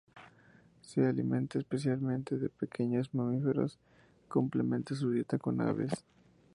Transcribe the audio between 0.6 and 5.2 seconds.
Se alimenta especialmente de pequeños mamíferos; complementa su